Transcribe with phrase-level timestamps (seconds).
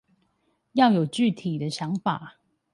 [0.73, 2.39] 要有具體的想法